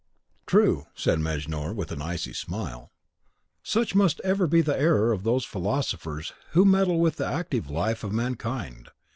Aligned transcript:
"True," 0.47 0.87
said 0.95 1.19
Mejnour, 1.19 1.73
with 1.75 1.91
an 1.91 2.01
icy 2.01 2.33
smile; 2.33 2.89
"such 3.61 3.93
must 3.93 4.19
ever 4.21 4.47
be 4.47 4.61
the 4.61 4.75
error 4.75 5.11
of 5.13 5.21
those 5.21 5.45
philosophers 5.45 6.33
who 6.53 6.61
would 6.63 6.69
meddle 6.71 6.99
with 6.99 7.17
the 7.17 7.27
active 7.27 7.69
life 7.69 8.03
of 8.03 8.11
mankind. 8.11 8.89